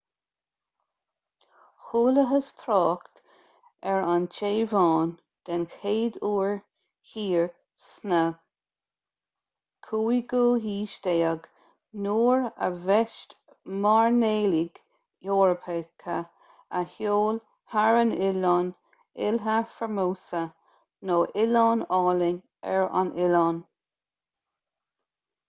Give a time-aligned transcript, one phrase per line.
[1.87, 3.19] chualathas trácht
[3.91, 5.11] ar an téaváin
[5.49, 6.55] den chéad uair
[7.09, 7.45] thiar
[7.81, 8.21] sa
[9.89, 11.45] 15ú haois
[12.07, 13.37] nuair a bhaist
[13.85, 14.81] mairnéalaigh
[15.35, 16.17] eorpacha
[16.81, 17.41] a sheol
[17.75, 18.75] thar an oileán
[19.27, 20.43] ilha formosa
[21.11, 22.43] nó oileán álainn
[22.75, 23.65] ar an oileán